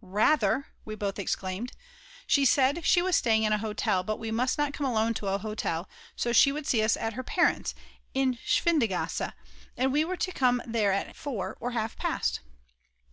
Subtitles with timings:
[0.00, 1.72] "Rather," we both exclaimed.
[2.24, 5.26] She said she was staying in a hotel, but we must not come alone to
[5.26, 7.74] a hotel, so she would see us at her parents,
[8.14, 9.32] in Schwindgasse,
[9.76, 12.38] and we were to come there at 4 or half past.